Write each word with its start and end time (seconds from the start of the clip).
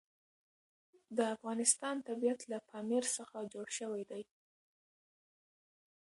د 1.17 1.19
افغانستان 1.35 1.95
طبیعت 2.09 2.41
له 2.51 2.57
پامیر 2.69 3.03
څخه 3.17 3.37
جوړ 3.53 3.67
شوی 3.79 4.03
دی. 4.11 4.23